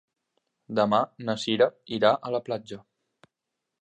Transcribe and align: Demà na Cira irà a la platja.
Demà 0.79 1.01
na 1.27 1.35
Cira 1.43 1.67
irà 1.99 2.13
a 2.15 2.33
la 2.37 2.41
platja. 2.49 2.81